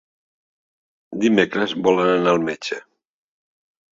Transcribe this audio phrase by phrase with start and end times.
[1.25, 2.79] Dimecres volen anar al metge.